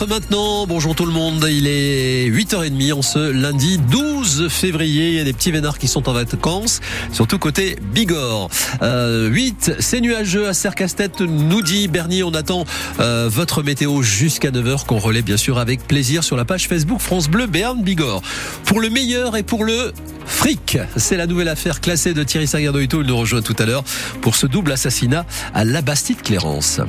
4 0.00 0.08
maintenant. 0.08 0.66
Bonjour 0.66 0.94
tout 0.94 1.04
le 1.04 1.12
monde. 1.12 1.46
Il 1.50 1.66
est 1.66 2.26
8h30 2.30 2.92
en 2.94 3.02
ce 3.02 3.18
lundi 3.18 3.78
12 3.78 4.48
février. 4.48 5.08
Il 5.08 5.14
y 5.16 5.20
a 5.20 5.24
des 5.24 5.34
petits 5.34 5.50
vénards 5.50 5.78
qui 5.78 5.88
sont 5.88 6.08
en 6.08 6.12
vacances, 6.14 6.80
surtout 7.12 7.38
côté 7.38 7.76
Bigorre. 7.92 8.48
Euh, 8.82 9.28
8, 9.28 9.76
c'est 9.78 10.00
nuageux 10.00 10.48
à 10.48 10.54
Serre-Castet, 10.54 11.10
nous 11.20 11.60
dit 11.60 11.88
Bernier. 11.88 12.22
On 12.22 12.32
attend 12.32 12.64
euh, 12.98 13.28
votre 13.30 13.62
météo 13.62 14.00
jusqu'à 14.00 14.50
9h 14.50 14.86
qu'on 14.86 14.98
relaie 14.98 15.22
bien 15.22 15.36
sûr 15.36 15.58
avec 15.58 15.86
plaisir 15.86 16.24
sur 16.24 16.36
la 16.36 16.46
page 16.46 16.66
Facebook 16.66 17.00
France 17.00 17.28
Bleu 17.28 17.46
Béarn 17.46 17.82
Bigorre. 17.82 18.22
Pour 18.64 18.80
le 18.80 18.88
meilleur 18.88 19.36
et 19.36 19.42
pour 19.42 19.64
le 19.64 19.92
fric, 20.24 20.78
c'est 20.96 21.16
la 21.16 21.26
nouvelle 21.26 21.48
affaire 21.48 21.80
classée 21.80 22.14
de 22.14 22.22
Thierry 22.22 22.46
Sagardoito. 22.46 23.02
Il 23.02 23.06
nous 23.06 23.18
rejoint 23.18 23.42
tout 23.42 23.56
à 23.58 23.66
l'heure 23.66 23.84
pour 24.22 24.34
ce 24.34 24.46
double 24.46 24.72
assassinat 24.72 25.26
à 25.52 25.64
la 25.64 25.82
Bastide-Clérance. 25.82 26.80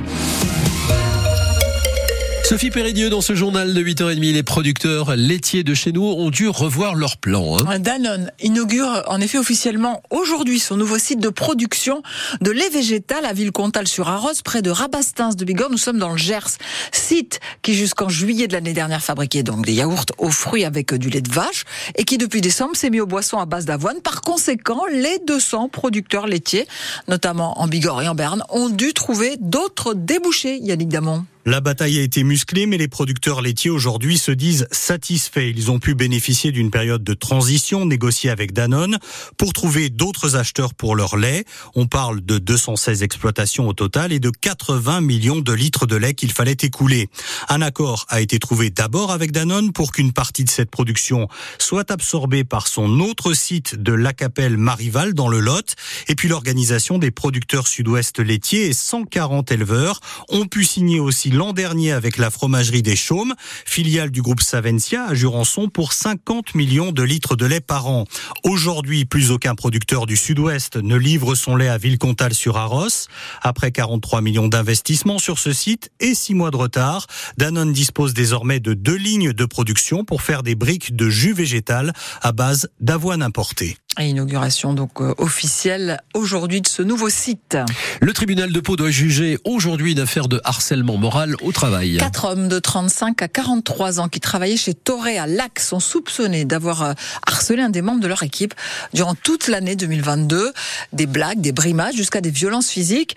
Sophie 2.44 2.70
Péridieu, 2.70 3.08
dans 3.08 3.20
ce 3.20 3.34
journal 3.34 3.72
de 3.72 3.82
8h30, 3.82 4.32
les 4.32 4.42
producteurs 4.42 5.16
laitiers 5.16 5.62
de 5.62 5.74
chez 5.74 5.92
nous 5.92 6.04
ont 6.04 6.28
dû 6.28 6.48
revoir 6.48 6.94
leur 6.96 7.16
plan. 7.16 7.56
Hein. 7.56 7.78
Danone 7.78 8.30
inaugure 8.40 9.04
en 9.06 9.20
effet 9.20 9.38
officiellement 9.38 10.02
aujourd'hui 10.10 10.58
son 10.58 10.76
nouveau 10.76 10.98
site 10.98 11.20
de 11.20 11.28
production 11.28 12.02
de 12.40 12.50
lait 12.50 12.68
végétal 12.68 13.24
à 13.24 13.32
Villecontal-sur-Arros, 13.32 14.42
près 14.44 14.60
de 14.60 14.70
Rabastins 14.70 15.30
de 15.30 15.44
Bigorre. 15.44 15.70
Nous 15.70 15.78
sommes 15.78 15.98
dans 15.98 16.10
le 16.10 16.18
Gers, 16.18 16.58
site 16.90 17.40
qui 17.62 17.74
jusqu'en 17.74 18.08
juillet 18.08 18.48
de 18.48 18.52
l'année 18.52 18.74
dernière 18.74 19.02
fabriquait 19.02 19.44
donc 19.44 19.64
des 19.64 19.74
yaourts 19.74 20.06
aux 20.18 20.30
fruits 20.30 20.64
avec 20.64 20.92
du 20.94 21.10
lait 21.10 21.22
de 21.22 21.32
vache 21.32 21.64
et 21.94 22.04
qui 22.04 22.18
depuis 22.18 22.40
décembre 22.40 22.76
s'est 22.76 22.90
mis 22.90 23.00
aux 23.00 23.06
boissons 23.06 23.38
à 23.38 23.46
base 23.46 23.64
d'avoine. 23.64 24.00
Par 24.02 24.20
conséquent, 24.20 24.82
les 24.92 25.20
200 25.26 25.68
producteurs 25.68 26.26
laitiers, 26.26 26.66
notamment 27.08 27.60
en 27.60 27.68
Bigorre 27.68 28.02
et 28.02 28.08
en 28.08 28.14
Berne, 28.14 28.42
ont 28.50 28.68
dû 28.68 28.92
trouver 28.92 29.36
d'autres 29.40 29.94
débouchés, 29.94 30.58
Yannick 30.58 30.88
Damon. 30.88 31.24
La 31.44 31.60
bataille 31.60 31.98
a 31.98 32.02
été 32.02 32.22
musclée, 32.22 32.66
mais 32.66 32.78
les 32.78 32.86
producteurs 32.86 33.42
laitiers 33.42 33.68
aujourd'hui 33.68 34.16
se 34.16 34.30
disent 34.30 34.68
satisfaits. 34.70 35.52
Ils 35.56 35.72
ont 35.72 35.80
pu 35.80 35.96
bénéficier 35.96 36.52
d'une 36.52 36.70
période 36.70 37.02
de 37.02 37.14
transition 37.14 37.84
négociée 37.84 38.30
avec 38.30 38.52
Danone 38.52 38.98
pour 39.38 39.52
trouver 39.52 39.90
d'autres 39.90 40.36
acheteurs 40.36 40.72
pour 40.72 40.94
leur 40.94 41.16
lait. 41.16 41.44
On 41.74 41.88
parle 41.88 42.20
de 42.20 42.38
216 42.38 43.02
exploitations 43.02 43.66
au 43.66 43.72
total 43.72 44.12
et 44.12 44.20
de 44.20 44.30
80 44.30 45.00
millions 45.00 45.40
de 45.40 45.52
litres 45.52 45.86
de 45.86 45.96
lait 45.96 46.14
qu'il 46.14 46.30
fallait 46.30 46.56
écouler. 46.62 47.08
Un 47.48 47.60
accord 47.60 48.06
a 48.08 48.20
été 48.20 48.38
trouvé 48.38 48.70
d'abord 48.70 49.10
avec 49.10 49.32
Danone 49.32 49.72
pour 49.72 49.90
qu'une 49.90 50.12
partie 50.12 50.44
de 50.44 50.50
cette 50.50 50.70
production 50.70 51.26
soit 51.58 51.90
absorbée 51.90 52.44
par 52.44 52.68
son 52.68 53.00
autre 53.00 53.34
site 53.34 53.74
de 53.74 53.92
La 53.92 54.12
Capelle 54.12 54.58
Marival 54.58 55.12
dans 55.12 55.28
le 55.28 55.40
Lot. 55.40 55.74
Et 56.06 56.14
puis 56.14 56.28
l'organisation 56.28 56.98
des 56.98 57.10
producteurs 57.10 57.66
sud-ouest 57.66 58.20
laitiers 58.20 58.66
et 58.68 58.72
140 58.72 59.50
éleveurs 59.50 59.98
ont 60.28 60.46
pu 60.46 60.62
signer 60.62 61.00
aussi 61.00 61.31
l'an 61.32 61.52
dernier 61.52 61.92
avec 61.92 62.18
la 62.18 62.30
fromagerie 62.30 62.82
des 62.82 62.96
Chaumes, 62.96 63.34
filiale 63.64 64.10
du 64.10 64.22
groupe 64.22 64.42
Savencia 64.42 65.04
à 65.04 65.14
Jurançon 65.14 65.68
pour 65.68 65.92
50 65.92 66.54
millions 66.54 66.92
de 66.92 67.02
litres 67.02 67.36
de 67.36 67.46
lait 67.46 67.60
par 67.60 67.86
an. 67.86 68.04
Aujourd'hui, 68.44 69.04
plus 69.04 69.30
aucun 69.30 69.54
producteur 69.54 70.06
du 70.06 70.16
sud-ouest 70.16 70.76
ne 70.76 70.96
livre 70.96 71.34
son 71.34 71.56
lait 71.56 71.68
à 71.68 71.78
Villecontal 71.78 72.34
sur 72.34 72.56
Arros. 72.56 73.08
Après 73.40 73.72
43 73.72 74.20
millions 74.20 74.48
d'investissements 74.48 75.18
sur 75.18 75.38
ce 75.38 75.52
site 75.52 75.90
et 76.00 76.14
6 76.14 76.34
mois 76.34 76.50
de 76.50 76.56
retard, 76.56 77.06
Danone 77.38 77.72
dispose 77.72 78.14
désormais 78.14 78.60
de 78.60 78.74
deux 78.74 78.96
lignes 78.96 79.32
de 79.32 79.44
production 79.44 80.04
pour 80.04 80.22
faire 80.22 80.42
des 80.42 80.54
briques 80.54 80.94
de 80.94 81.08
jus 81.08 81.32
végétal 81.32 81.92
à 82.20 82.32
base 82.32 82.68
d'avoine 82.80 83.22
importée. 83.22 83.76
Inauguration 84.00 84.72
donc 84.72 85.00
euh, 85.00 85.14
officielle 85.18 86.00
aujourd'hui 86.14 86.60
de 86.60 86.66
ce 86.66 86.82
nouveau 86.82 87.10
site. 87.10 87.58
Le 88.00 88.12
tribunal 88.12 88.50
de 88.50 88.60
Pau 88.60 88.76
doit 88.76 88.90
juger 88.90 89.38
aujourd'hui 89.44 89.92
une 89.92 89.98
affaire 89.98 90.28
de 90.28 90.40
harcèlement 90.44 90.96
moral 90.96 91.36
au 91.42 91.52
travail. 91.52 91.98
Quatre 91.98 92.24
hommes 92.24 92.48
de 92.48 92.58
35 92.58 93.20
à 93.22 93.28
43 93.28 94.00
ans 94.00 94.08
qui 94.08 94.20
travaillaient 94.20 94.56
chez 94.56 94.74
Toré 94.74 95.18
à 95.18 95.26
Lac 95.26 95.58
sont 95.60 95.80
soupçonnés 95.80 96.44
d'avoir 96.44 96.82
euh, 96.82 96.92
harcelé 97.26 97.62
un 97.62 97.70
des 97.70 97.82
membres 97.82 98.00
de 98.00 98.08
leur 98.08 98.22
équipe 98.22 98.54
durant 98.94 99.14
toute 99.14 99.48
l'année 99.48 99.76
2022. 99.76 100.52
Des 100.92 101.06
blagues, 101.06 101.40
des 101.40 101.52
brimades 101.52 101.94
jusqu'à 101.94 102.20
des 102.20 102.30
violences 102.30 102.70
physiques. 102.70 103.16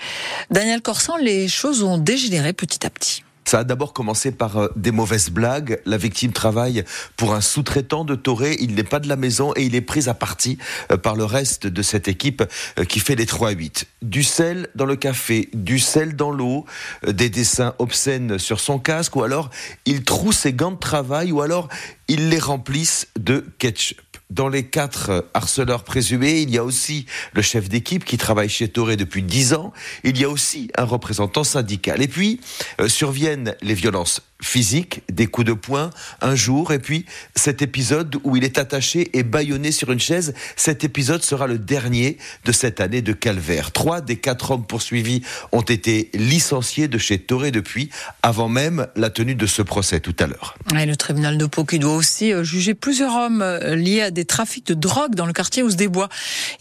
Daniel 0.52 0.82
Corsan, 0.82 1.18
les 1.18 1.48
choses 1.48 1.84
ont 1.84 1.98
dégénéré 1.98 2.54
petit 2.54 2.86
à 2.86 2.90
petit. 2.90 3.25
Ça 3.46 3.60
a 3.60 3.64
d'abord 3.64 3.94
commencé 3.94 4.32
par 4.32 4.58
euh, 4.58 4.68
des 4.76 4.92
mauvaises 4.92 5.30
blagues. 5.30 5.80
La 5.86 5.98
victime 5.98 6.32
travaille 6.32 6.84
pour 7.16 7.36
un 7.36 7.42
sous-traitant 7.42 8.04
de 8.04 8.16
Toré. 8.16 8.58
Il 8.60 8.74
n'est 8.74 8.84
pas 8.84 9.00
de 9.00 9.08
la 9.08 9.16
maison 9.16 9.54
et 9.56 9.64
il 9.64 9.76
est 9.76 9.82
pris 9.82 10.10
à 10.10 10.16
partie 10.16 10.58
euh, 10.92 10.98
par 10.98 11.16
le 11.16 11.26
reste 11.26 11.68
de 11.68 11.82
cette 11.84 12.08
équipe 12.08 12.44
euh, 12.80 12.86
qui 12.86 13.00
fait 13.00 13.16
les 13.16 13.26
3-8. 13.26 13.86
Du 14.02 14.24
sel 14.24 14.68
dans 14.74 14.86
le 14.86 14.96
café, 14.96 15.50
du 15.54 15.78
sel 15.78 16.16
dans 16.16 16.32
l'eau, 16.32 16.66
des 17.08 17.30
dessins 17.30 17.76
obscènes 17.78 18.40
sur 18.40 18.60
son 18.60 18.80
casque 18.80 19.16
ou 19.16 19.24
alors 19.24 19.52
il 19.86 20.04
troue 20.04 20.32
ses 20.32 20.54
gants 20.54 20.72
de 20.72 20.80
travail 20.80 21.32
ou 21.32 21.42
alors 21.42 21.70
il 22.08 22.30
les 22.30 22.40
remplisse 22.40 23.08
de 23.20 23.46
ketchup. 23.60 24.05
Dans 24.32 24.50
les 24.50 24.66
quatre 24.66 25.30
harceleurs 25.34 25.84
présumés, 25.84 26.42
il 26.42 26.50
y 26.50 26.58
a 26.58 26.64
aussi 26.64 27.06
le 27.34 27.42
chef 27.44 27.70
d'équipe 27.70 28.04
qui 28.04 28.18
travaille 28.18 28.50
chez 28.50 28.68
Toré 28.68 28.98
depuis 28.98 29.22
dix 29.22 29.54
ans. 29.54 29.72
Il 30.04 30.20
y 30.20 30.24
a 30.24 30.30
aussi 30.30 30.72
un 30.78 30.84
représentant 30.84 31.44
syndical. 31.44 32.02
Et 32.02 32.08
puis 32.08 32.42
euh, 32.82 32.88
surviennent 32.88 33.56
les 33.62 33.76
violences 33.76 34.22
physiques, 34.42 35.02
des 35.12 35.28
coups 35.28 35.48
de 35.48 35.54
poing 35.54 35.90
un 36.22 36.36
jour, 36.36 36.74
et 36.74 36.80
puis 36.80 37.06
cet 37.36 37.62
épisode 37.62 38.18
où 38.24 38.36
il 38.36 38.44
est 38.44 38.58
attaché 38.58 39.10
et 39.14 39.24
bâillonné 39.24 39.72
sur 39.72 39.92
une 39.92 40.00
chaise. 40.00 40.34
Cet 40.56 40.84
épisode 40.84 41.24
sera 41.24 41.48
le 41.48 41.58
dernier 41.58 42.18
de 42.44 42.52
cette 42.52 42.82
année 42.82 43.02
de 43.02 43.14
calvaire. 43.14 43.72
Trois 43.72 44.02
des 44.02 44.18
quatre 44.18 44.52
hommes 44.52 44.66
poursuivis 44.66 45.22
ont 45.52 45.62
été 45.62 46.10
licenciés 46.14 46.88
de 46.88 46.98
chez 46.98 47.18
Toré 47.18 47.52
depuis, 47.52 47.90
avant 48.24 48.50
même 48.50 48.88
la 48.96 49.10
tenue 49.10 49.36
de 49.36 49.46
ce 49.46 49.62
procès 49.62 50.00
tout 50.02 50.16
à 50.20 50.28
l'heure. 50.28 50.56
Le 50.74 50.96
tribunal 50.96 51.38
de 51.38 51.46
Pau 51.46 51.64
qui 51.64 51.80
doit 51.80 51.96
aussi 51.96 52.32
euh, 52.32 52.44
juger 52.44 52.74
plusieurs 52.74 53.16
hommes 53.16 53.42
euh, 53.42 53.76
liés 53.76 54.02
à 54.02 54.12
des 54.12 54.26
trafics 54.26 54.68
de 54.68 54.74
drogue 54.74 55.16
dans 55.16 55.26
le 55.26 55.34
quartier 55.34 55.64
Ouse-des-Bois. 55.64 56.10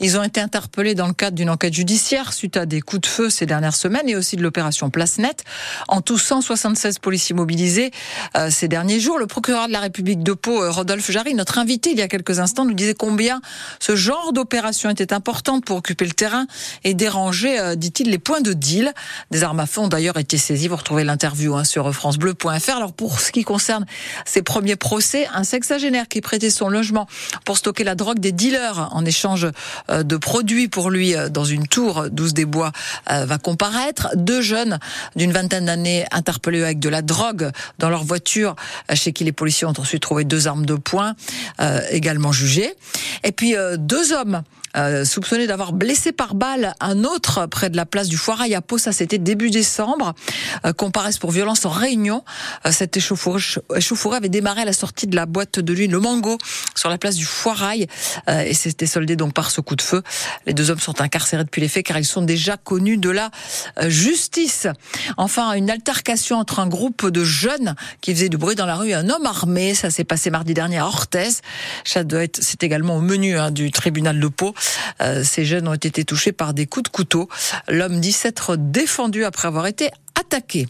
Ils 0.01 0.17
ont 0.17 0.23
été 0.23 0.41
interpellés 0.41 0.95
dans 0.95 1.07
le 1.07 1.13
cadre 1.13 1.37
d'une 1.37 1.51
enquête 1.51 1.75
judiciaire 1.75 2.33
suite 2.33 2.57
à 2.57 2.67
des 2.67 2.81
coups 2.81 3.03
de 3.03 3.07
feu 3.07 3.31
ces 3.31 3.47
dernières 3.47 3.77
semaines 3.77 4.09
et 4.09 4.17
aussi 4.17 4.37
de 4.37 4.43
l'opération 4.43 4.91
Place 4.91 5.19
Net. 5.19 5.45
En 5.89 6.01
tout, 6.01 6.19
176 6.19 6.99
policiers 7.01 7.35
mobilisés 7.35 7.64
euh, 8.37 8.49
ces 8.51 8.69
derniers 8.69 9.01
jours. 9.01 9.19
Le 9.19 9.27
procureur 9.27 9.69
de 9.69 9.73
la 9.73 9.81
République 9.81 10.23
de 10.23 10.33
Pau, 10.33 10.63
euh, 10.63 10.71
Rodolphe 10.71 11.11
Jarry, 11.11 11.35
notre 11.35 11.59
invité 11.59 11.91
il 11.91 11.99
y 11.99 12.03
a 12.03 12.09
quelques 12.09 12.39
instants, 12.39 12.65
nous 12.65 12.75
disait 12.75 12.95
combien 12.95 13.41
ce 13.81 13.97
genre 13.97 14.33
d'opération 14.33 14.91
était 14.91 15.13
importante 15.13 15.65
pour 15.65 15.79
occuper 15.79 16.05
le 16.05 16.13
terrain 16.13 16.47
et 16.85 16.95
déranger, 16.95 17.59
euh, 17.59 17.75
dit-il, 17.75 18.11
les 18.11 18.19
points 18.19 18.41
de 18.41 18.53
deal. 18.53 18.93
Des 19.31 19.45
armes 19.45 19.61
à 19.61 19.67
feu 19.67 19.81
ont 19.81 19.89
d'ailleurs 19.89 20.19
été 20.19 20.37
saisies. 20.37 20.69
Vous 20.69 20.77
retrouvez 20.77 21.05
l'interview 21.05 21.55
hein, 21.55 21.65
sur 21.65 21.93
francebleu.fr. 21.93 22.77
Alors 22.77 22.93
pour 22.93 23.21
ce 23.21 23.33
qui 23.33 23.45
concerne 23.45 23.87
ces 24.25 24.43
premiers 24.43 24.77
procès, 24.77 25.27
un 25.33 25.45
sexagénaire 25.45 26.09
qui 26.09 26.21
prêtait 26.21 26.51
son 26.51 26.69
logement 26.69 27.07
pour 27.45 27.57
stocker 27.57 27.85
la 27.85 27.95
drogue 27.95 28.19
des 28.19 28.33
dealers 28.33 28.91
en 28.93 29.05
échange 29.05 29.47
de 29.91 30.17
produits 30.17 30.69
pour 30.69 30.91
lui 30.91 31.15
dans 31.31 31.45
une 31.45 31.67
tour 31.67 32.07
12 32.11 32.35
des 32.35 32.45
Bois 32.45 32.73
va 33.07 33.39
comparaître. 33.39 34.09
Deux 34.15 34.41
jeunes 34.41 34.79
d'une 35.17 35.33
vingtaine 35.33 35.67
d'années 35.67 36.05
interpellés 36.11 36.63
avec 36.63 36.79
de 36.79 36.89
la 36.89 37.03
drogue 37.03 37.51
dans 37.79 37.91
leur 37.91 38.05
voiture, 38.05 38.57
chez 38.95 39.13
qui 39.13 39.25
les 39.25 39.33
policiers 39.33 39.67
ont 39.67 39.75
ensuite 39.79 40.03
trouvé 40.03 40.25
deux 40.25 40.49
armes 40.49 40.67
de 40.67 40.75
poing, 40.75 41.15
également 41.91 42.33
jugées. 42.33 42.75
Et 43.23 43.33
puis 43.33 43.55
deux 43.79 44.13
hommes 44.13 44.43
euh, 44.77 45.05
soupçonné 45.05 45.47
d'avoir 45.47 45.73
blessé 45.73 46.13
par 46.13 46.35
balle 46.35 46.75
un 46.81 47.05
autre 47.05 47.47
près 47.47 47.71
de 47.71 47.77
la 47.77 47.87
place 47.87 48.09
du 48.09 48.17
Foirail 48.17 48.55
à 48.55 48.61
Pau. 48.61 48.79
Ça, 48.79 48.93
c'était 48.93 49.19
début 49.19 49.51
décembre. 49.51 50.15
Euh, 50.65 50.73
comparaissent 50.73 51.19
pour 51.19 51.31
violence 51.31 51.65
en 51.65 51.71
réunion. 51.71 52.25
Euh, 52.67 52.73
cette 52.73 52.97
échauffourée, 52.97 54.17
avait 54.17 54.29
démarré 54.29 54.63
à 54.63 54.65
la 54.65 54.73
sortie 54.73 55.07
de 55.07 55.17
la 55.17 55.27
boîte 55.27 55.59
de 55.59 55.75
nuit 55.75 55.89
Le 55.89 55.99
Mango 56.01 56.39
sur 56.75 56.89
la 56.89 56.99
place 56.99 57.17
du 57.17 57.25
Foirail 57.25 57.87
euh, 58.29 58.43
et 58.43 58.55
c'était 58.55 58.87
soldé 58.87 59.17
donc 59.17 59.35
par 59.35 59.51
ce 59.51 59.61
coup 59.61 59.77
de 59.77 59.83
feu. 59.83 60.03
Les 60.47 60.53
deux 60.53 60.71
hommes 60.71 60.79
sont 60.81 61.01
incarcérés 61.01 61.45
depuis 61.45 61.61
les 61.61 61.69
faits 61.69 61.87
car 61.87 61.99
ils 61.99 62.05
sont 62.05 62.23
déjà 62.23 62.57
connus 62.57 62.99
de 62.99 63.11
la 63.11 63.31
justice. 63.87 64.67
Enfin, 65.17 65.53
une 65.53 65.71
altercation 65.71 66.39
entre 66.39 66.61
un 66.61 66.67
groupe 66.67 67.09
de 67.09 67.25
jeunes 67.25 67.75
qui 68.01 68.15
faisaient 68.15 68.29
du 68.29 68.37
bruit 68.37 68.55
dans 68.55 68.67
la 68.67 68.77
rue 68.77 68.91
et 68.91 68.95
un 68.95 69.09
homme 69.09 69.27
armé. 69.27 69.75
Ça 69.75 69.91
s'est 69.91 70.05
passé 70.05 70.31
mardi 70.31 70.55
dernier 70.55 70.79
à 70.79 70.87
Orthez. 70.87 71.31
C'est 71.85 72.63
également 72.63 72.97
au 72.97 73.01
menu 73.01 73.39
hein, 73.39 73.51
du 73.51 73.71
tribunal 73.71 74.21
de 74.21 74.29
Pau. 74.29 74.55
Euh, 75.01 75.23
ces 75.25 75.45
jeunes 75.45 75.69
ont 75.69 75.75
été 75.75 76.05
touchés 76.05 76.33
par 76.33 76.55
des 76.55 76.67
coups 76.67 76.85
de 76.85 76.89
couteau. 76.89 77.29
L'homme 77.69 78.01
dit 78.01 78.13
s'être 78.13 78.57
défendu 78.57 79.25
après 79.25 79.49
avoir 79.49 79.67
été 79.67 79.91
attaqué. 80.19 80.67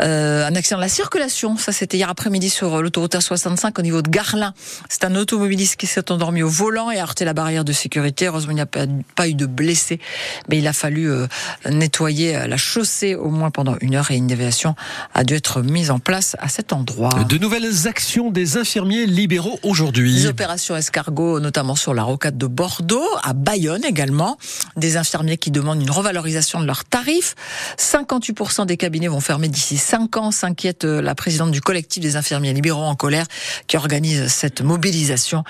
Euh, 0.00 0.46
un 0.46 0.54
accident 0.54 0.78
de 0.78 0.82
la 0.82 0.88
circulation. 0.88 1.56
Ça, 1.56 1.72
c'était 1.72 1.96
hier 1.96 2.08
après-midi 2.08 2.50
sur 2.50 2.82
l'autoroute 2.82 3.14
A65 3.14 3.78
au 3.78 3.82
niveau 3.82 4.02
de 4.02 4.08
Garlin. 4.08 4.54
C'est 4.88 5.04
un 5.04 5.14
automobiliste 5.14 5.76
qui 5.76 5.86
s'est 5.86 6.10
endormi 6.10 6.42
au 6.42 6.48
volant 6.48 6.90
et 6.90 6.98
a 6.98 7.02
heurté 7.02 7.24
la 7.24 7.34
barrière 7.34 7.64
de 7.64 7.72
sécurité. 7.72 8.26
Heureusement, 8.26 8.52
il 8.52 8.56
n'y 8.56 8.60
a 8.60 8.66
pas, 8.66 9.28
eu 9.28 9.34
de 9.34 9.46
blessés, 9.46 10.00
mais 10.48 10.58
il 10.58 10.66
a 10.66 10.72
fallu 10.72 11.10
euh, 11.10 11.26
nettoyer 11.68 12.46
la 12.46 12.56
chaussée 12.56 13.14
au 13.14 13.30
moins 13.30 13.50
pendant 13.50 13.76
une 13.80 13.94
heure 13.94 14.10
et 14.10 14.16
une 14.16 14.26
déviation 14.26 14.74
a 15.14 15.24
dû 15.24 15.34
être 15.34 15.62
mise 15.62 15.90
en 15.90 15.98
place 15.98 16.36
à 16.40 16.48
cet 16.48 16.72
endroit. 16.72 17.10
De 17.28 17.38
nouvelles 17.38 17.86
actions 17.86 18.30
des 18.30 18.56
infirmiers 18.56 19.06
libéraux 19.06 19.58
aujourd'hui. 19.62 20.14
Des 20.14 20.26
opérations 20.26 20.76
escargot, 20.76 21.40
notamment 21.40 21.76
sur 21.76 21.94
la 21.94 22.02
rocade 22.02 22.38
de 22.38 22.46
Bordeaux, 22.46 23.08
à 23.22 23.32
Bayonne 23.32 23.84
également. 23.84 24.38
Des 24.76 24.96
infirmiers 24.96 25.36
qui 25.36 25.50
demandent 25.50 25.80
une 25.80 25.90
revalorisation 25.90 26.60
de 26.60 26.66
leurs 26.66 26.84
tarifs. 26.84 27.34
58% 27.78 28.66
des 28.66 28.76
cabinets 28.76 29.08
vont 29.08 29.20
fermer 29.20 29.48
d'ici 29.48 29.71
d'ici 29.72 29.92
cinq 29.92 30.16
ans, 30.16 30.30
s'inquiète 30.30 30.84
la 30.84 31.14
présidente 31.14 31.50
du 31.50 31.60
collectif 31.60 32.02
des 32.02 32.16
infirmiers 32.16 32.52
libéraux 32.52 32.82
en 32.82 32.94
colère 32.94 33.26
qui 33.66 33.76
organise 33.76 34.28
cette 34.28 34.60
mobilisation 34.60 35.44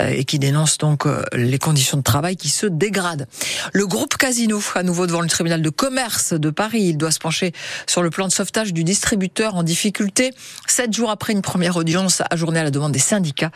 et 0.00 0.24
qui 0.24 0.38
dénonce 0.38 0.78
donc 0.78 1.06
les 1.32 1.58
conditions 1.58 1.96
de 1.96 2.02
travail 2.02 2.36
qui 2.36 2.48
se 2.48 2.66
dégradent. 2.66 3.26
Le 3.72 3.86
groupe 3.86 4.16
Casino, 4.16 4.60
à 4.74 4.82
nouveau 4.82 5.06
devant 5.06 5.20
le 5.20 5.28
tribunal 5.28 5.62
de 5.62 5.70
commerce 5.70 6.32
de 6.32 6.50
Paris, 6.50 6.82
il 6.82 6.96
doit 6.96 7.10
se 7.10 7.18
pencher 7.18 7.52
sur 7.86 8.02
le 8.02 8.10
plan 8.10 8.26
de 8.26 8.32
sauvetage 8.32 8.72
du 8.72 8.84
distributeur 8.84 9.54
en 9.54 9.62
difficulté. 9.62 10.32
Sept 10.66 10.92
jours 10.92 11.10
après 11.10 11.32
une 11.32 11.42
première 11.42 11.76
audience 11.76 12.22
ajournée 12.30 12.60
à 12.60 12.64
la 12.64 12.70
demande 12.70 12.92
des 12.92 12.98
syndicats, 12.98 13.50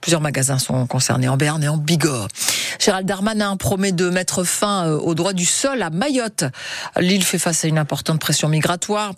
plusieurs 0.00 0.20
magasins 0.20 0.58
sont 0.58 0.86
concernés 0.86 1.28
en 1.28 1.36
Berne 1.36 1.62
et 1.64 1.68
en 1.68 1.76
Bigorre. 1.76 2.28
Gérald 2.78 3.06
Darmanin 3.06 3.56
promet 3.56 3.92
de 3.92 4.10
mettre 4.10 4.44
fin 4.44 4.86
euh, 4.86 4.98
au 4.98 5.14
droit 5.14 5.32
du 5.32 5.44
sol 5.44 5.82
à 5.82 5.90
Mayotte. 5.90 6.44
L'île 6.98 7.24
fait 7.24 7.38
face 7.38 7.64
à 7.64 7.68
une 7.68 7.78
importante 7.78 8.20
pression 8.20 8.48
migratoire 8.48 9.12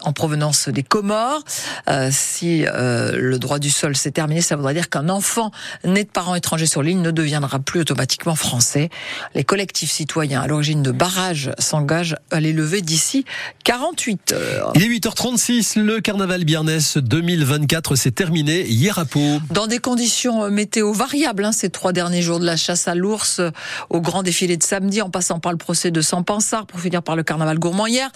en 0.00 0.12
provenance 0.12 0.68
des 0.68 0.82
Comores. 0.82 1.42
Euh, 1.88 2.10
si 2.12 2.64
euh, 2.66 3.12
le 3.16 3.38
droit 3.38 3.58
du 3.58 3.70
sol 3.70 3.96
s'est 3.96 4.10
terminé, 4.10 4.40
ça 4.40 4.56
voudrait 4.56 4.74
dire 4.74 4.88
qu'un 4.88 5.08
enfant 5.08 5.50
né 5.84 6.04
de 6.04 6.08
parents 6.08 6.34
étrangers 6.34 6.66
sur 6.66 6.82
l'île 6.82 7.02
ne 7.02 7.10
deviendra 7.10 7.58
plus 7.58 7.80
automatiquement 7.80 8.34
français. 8.34 8.90
Les 9.34 9.44
collectifs 9.44 9.90
citoyens 9.90 10.40
à 10.42 10.46
l'origine 10.46 10.82
de 10.82 10.90
barrages 10.90 11.50
s'engagent 11.58 12.16
à 12.30 12.40
les 12.40 12.52
lever 12.52 12.82
d'ici 12.82 13.24
48 13.64 14.32
heures. 14.32 14.72
Il 14.74 14.82
est 14.82 14.88
8h36, 14.88 15.80
le 15.80 16.00
carnaval 16.00 16.44
Biarnès 16.44 16.98
2024 16.98 17.96
s'est 17.96 18.10
terminé 18.10 18.66
hier 18.66 18.98
à 18.98 19.04
Pau. 19.04 19.40
Dans 19.50 19.66
des 19.66 19.78
conditions 19.78 20.50
météo 20.50 20.92
variables, 20.92 21.44
hein, 21.44 21.52
ces 21.52 21.70
trois 21.70 21.92
derniers 21.92 22.22
jours 22.22 22.40
de 22.40 22.46
la 22.46 22.56
chasse 22.56 22.88
à 22.88 22.94
l'ours, 22.94 23.40
au 23.90 24.00
grand 24.00 24.22
défilé 24.22 24.56
de 24.56 24.62
samedi, 24.62 25.02
en 25.02 25.10
passant 25.10 25.40
par 25.40 25.52
le 25.52 25.58
procès 25.58 25.90
de 25.90 26.00
Saint-Pansard 26.00 26.66
pour 26.66 26.80
finir 26.80 27.02
par 27.02 27.16
le 27.16 27.22
carnaval 27.22 27.58
gourmand 27.58 27.86
hier. 27.86 28.10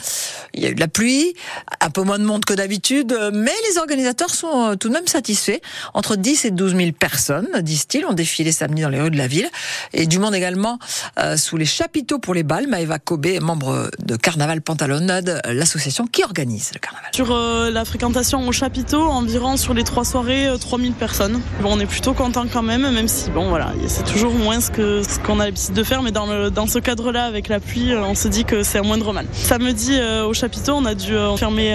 Il 0.54 0.62
y 0.62 0.66
a 0.66 0.70
eu 0.70 0.74
de 0.74 0.80
la 0.80 0.88
pluie, 0.88 1.34
un 1.80 1.90
peu 1.90 2.02
moins 2.02 2.18
de 2.18 2.24
monde 2.24 2.44
que 2.44 2.54
d'habitude, 2.54 3.16
mais 3.32 3.52
les 3.68 3.78
organisateurs 3.78 4.30
sont 4.30 4.76
tout 4.78 4.88
de 4.88 4.94
même 4.94 5.06
satisfaits. 5.06 5.60
Entre 5.94 6.16
10 6.16 6.44
et 6.44 6.50
12 6.50 6.76
000 6.76 6.92
personnes, 6.92 7.48
disent-ils, 7.60 8.04
ont 8.04 8.12
défilé 8.12 8.52
samedi 8.52 8.82
dans 8.82 8.88
les 8.88 9.00
rues 9.00 9.10
de 9.10 9.18
la 9.18 9.26
ville. 9.26 9.48
Et 9.92 10.06
du 10.06 10.18
monde 10.18 10.34
également 10.34 10.78
euh, 11.18 11.36
sous 11.36 11.56
les 11.56 11.64
chapiteaux 11.64 12.18
pour 12.18 12.34
les 12.34 12.42
balles. 12.42 12.66
Maëva 12.66 12.98
Kobe, 12.98 13.40
membre 13.40 13.90
de 13.98 14.16
Carnaval 14.16 14.60
Pantalonnade, 14.60 15.40
l'association 15.46 16.06
qui 16.06 16.24
organise 16.24 16.70
le 16.74 16.80
carnaval. 16.80 17.10
Sur 17.14 17.32
euh, 17.32 17.70
la 17.70 17.84
fréquentation 17.84 18.46
au 18.46 18.52
chapiteau, 18.52 19.02
environ 19.02 19.56
sur 19.56 19.74
les 19.74 19.84
trois 19.84 20.04
soirées, 20.04 20.48
3000 20.60 20.90
euh, 20.90 20.94
personnes. 20.94 21.40
Bon, 21.62 21.76
on 21.76 21.80
est 21.80 21.86
plutôt 21.86 22.14
content 22.14 22.46
quand 22.52 22.62
même, 22.62 22.82
même 22.90 23.08
si, 23.08 23.30
bon, 23.30 23.48
voilà, 23.48 23.72
c'est 23.86 24.04
toujours 24.04 24.34
moins 24.34 24.60
ce 24.60 24.70
que 24.70 25.02
ce 25.02 25.18
qu'on 25.20 25.40
a 25.40 25.46
l'habitude 25.46 25.74
de 25.74 25.82
faire, 25.82 26.02
mais 26.02 26.12
dans, 26.12 26.26
le, 26.26 26.50
dans 26.50 26.66
ce 26.66 26.78
cadre-là, 26.78 27.24
avec 27.24 27.48
la 27.48 27.60
pluie, 27.60 27.94
on 27.96 28.14
se 28.14 28.28
dit 28.28 28.44
que 28.44 28.62
c'est 28.62 28.78
un 28.78 28.82
moindre 28.82 29.12
mal. 29.12 29.26
Samedi, 29.32 29.98
au 30.24 30.32
chapiteau, 30.34 30.74
on 30.74 30.84
a 30.84 30.94
dû 30.94 31.16
fermer 31.40 31.74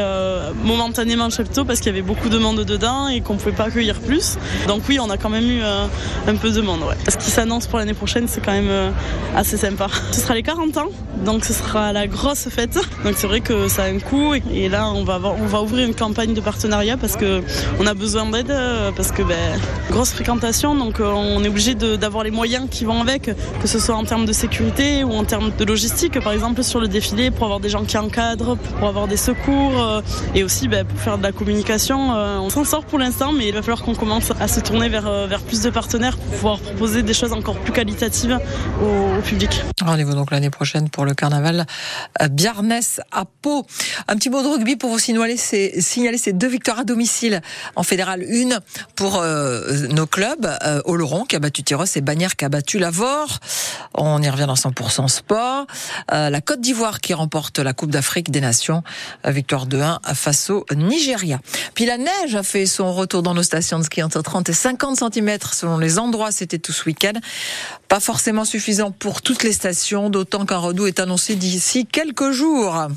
momentanément 0.63 1.25
le 1.25 1.31
chapiteau 1.31 1.65
parce 1.65 1.79
qu'il 1.79 1.91
y 1.91 1.95
avait 1.95 2.07
beaucoup 2.11 2.29
de 2.29 2.37
monde 2.37 2.63
dedans 2.63 3.07
et 3.07 3.21
qu'on 3.21 3.35
pouvait 3.35 3.55
pas 3.55 3.65
accueillir 3.65 3.99
plus. 3.99 4.37
Donc 4.67 4.83
oui, 4.87 4.99
on 4.99 5.09
a 5.09 5.17
quand 5.17 5.29
même 5.29 5.49
eu 5.49 5.61
un 5.63 6.35
peu 6.35 6.51
de 6.51 6.61
monde. 6.61 6.81
Ce 7.07 7.17
qui 7.17 7.31
s'annonce 7.31 7.65
pour 7.65 7.79
l'année 7.79 7.95
prochaine, 7.95 8.27
c'est 8.27 8.43
quand 8.45 8.51
même 8.51 8.93
assez 9.35 9.57
sympa. 9.57 9.87
Ce 10.11 10.21
sera 10.21 10.35
les 10.35 10.43
40 10.43 10.77
ans, 10.77 10.89
donc 11.25 11.45
ce 11.45 11.53
sera 11.53 11.91
la 11.93 12.05
grosse 12.05 12.47
fête. 12.49 12.79
Donc 13.03 13.15
c'est 13.17 13.27
vrai 13.27 13.41
que 13.41 13.67
ça 13.67 13.83
a 13.83 13.87
un 13.87 13.99
coût 13.99 14.35
et 14.35 14.69
là 14.69 14.89
on 14.91 15.03
va 15.03 15.19
on 15.23 15.47
va 15.47 15.61
ouvrir 15.61 15.87
une 15.87 15.95
campagne 15.95 16.33
de 16.33 16.41
partenariat 16.41 16.97
parce 16.97 17.15
que 17.15 17.41
on 17.79 17.87
a 17.87 17.93
besoin 17.93 18.25
d'aide 18.29 18.53
parce 18.95 19.11
que 19.11 19.23
ben, 19.23 19.59
grosse 19.89 20.11
fréquentation 20.11 20.75
donc 20.75 20.99
euh, 20.99 21.11
on 21.11 21.43
est 21.43 21.47
obligé 21.47 21.75
d'avoir 21.75 22.23
les 22.23 22.31
moyens 22.31 22.67
qui 22.69 22.85
vont 22.85 23.01
avec, 23.01 23.31
que 23.61 23.67
ce 23.67 23.79
soit 23.79 23.95
en 23.95 24.03
termes 24.03 24.25
de 24.25 24.33
sécurité 24.33 25.03
ou 25.03 25.11
en 25.13 25.23
termes 25.23 25.51
de 25.57 25.65
logistique. 25.65 26.19
Par 26.21 26.33
exemple 26.33 26.63
sur 26.63 26.79
le 26.79 26.87
défilé 26.87 27.31
pour 27.31 27.45
avoir 27.45 27.59
des 27.59 27.69
gens 27.69 27.83
qui 27.83 27.97
encadrent, 27.97 28.57
pour 28.57 28.87
avoir 28.87 29.07
des 29.07 29.17
secours 29.17 29.54
euh, 29.55 30.01
et 30.33 30.43
aussi 30.43 30.67
ben, 30.67 30.85
pour 30.85 30.99
faire 30.99 31.17
de 31.17 31.23
la 31.23 31.31
communication. 31.31 32.15
Euh, 32.15 32.37
on 32.37 32.49
s'en 32.49 32.63
sort 32.63 32.85
pour 32.85 32.99
l'instant 32.99 33.31
mais 33.31 33.47
il 33.47 33.53
va 33.53 33.61
falloir 33.61 33.83
qu'on 33.83 33.95
commence 33.95 34.31
à 34.39 34.47
se 34.47 34.59
tourner 34.59 34.89
vers, 34.89 35.27
vers 35.27 35.41
plus 35.41 35.61
de 35.61 35.69
partenaires 35.69 36.17
pour 36.17 36.31
pouvoir 36.31 36.59
proposer 36.59 37.03
des 37.03 37.13
choses 37.13 37.33
encore 37.33 37.55
plus 37.55 37.73
qualitatives 37.73 38.39
au, 38.81 39.21
public. 39.21 39.63
Rendez-vous 39.81 40.13
donc 40.13 40.31
l'année 40.31 40.49
prochaine 40.49 40.89
pour 40.89 41.05
le 41.05 41.13
carnaval 41.13 41.65
Biarnès 42.29 42.99
à 43.11 43.25
Pau. 43.25 43.65
Un 44.07 44.15
petit 44.15 44.29
mot 44.29 44.43
de 44.43 44.47
rugby 44.47 44.75
pour 44.75 44.89
vous 44.89 44.99
signaler 44.99 45.37
ces, 45.37 45.81
signaler 45.81 46.17
ces 46.17 46.33
deux 46.33 46.47
victoires 46.47 46.79
à 46.79 46.83
domicile 46.83 47.41
en 47.75 47.83
fédéral. 47.83 48.23
Une 48.27 48.59
pour 48.95 49.17
euh, 49.17 49.87
nos 49.87 50.05
clubs, 50.05 50.45
euh, 50.63 50.81
Oloron 50.85 51.23
qui 51.25 51.35
a 51.35 51.39
battu 51.39 51.63
Tyros 51.63 51.85
et 51.95 52.01
Bagnères 52.01 52.35
qui 52.35 52.45
a 52.45 52.49
battu 52.49 52.79
Lavore. 52.79 53.39
On 53.93 54.21
y 54.21 54.29
revient 54.29 54.45
dans 54.47 54.55
100% 54.55 55.07
sport. 55.07 55.65
Euh, 56.11 56.29
la 56.29 56.41
Côte 56.41 56.61
d'Ivoire 56.61 56.99
qui 56.99 57.13
remporte 57.13 57.59
la 57.59 57.73
Coupe 57.73 57.91
d'Afrique 57.91 58.31
des 58.31 58.41
Nations. 58.41 58.83
Victoire 59.45 59.67
2-1 59.67 59.99
face 60.15 60.49
au 60.49 60.65
Nigeria. 60.75 61.39
Puis 61.75 61.85
la 61.85 61.99
neige 61.99 62.33
a 62.33 62.41
fait 62.41 62.65
son 62.65 62.91
retour 62.91 63.21
dans 63.21 63.35
nos 63.35 63.43
stations 63.43 63.77
de 63.77 63.83
ski 63.83 64.01
entre 64.01 64.23
30 64.23 64.49
et 64.49 64.53
50 64.53 64.97
cm 65.13 65.37
selon 65.51 65.77
les 65.77 65.99
endroits. 65.99 66.31
C'était 66.31 66.57
tout 66.57 66.71
ce 66.71 66.83
week-end. 66.85 67.13
Pas 67.87 67.99
forcément 67.99 68.43
suffisant 68.43 68.89
pour 68.89 69.21
toutes 69.21 69.43
les 69.43 69.53
stations, 69.53 70.09
d'autant 70.09 70.47
qu'un 70.47 70.57
redout 70.57 70.87
est 70.87 70.99
annoncé 70.99 71.35
d'ici 71.35 71.85
quelques 71.85 72.31
jours. 72.31 72.87